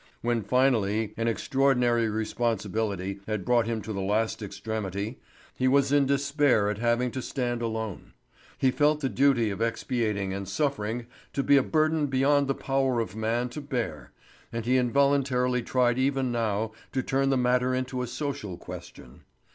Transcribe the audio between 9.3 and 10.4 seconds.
of expiating